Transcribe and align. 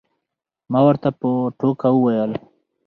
ما 0.71 0.79
ورته 0.87 1.09
په 1.19 1.29
ټوکه 1.59 1.87
وویل. 1.93 2.31